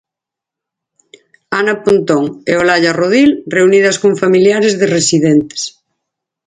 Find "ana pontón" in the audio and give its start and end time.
1.59-2.25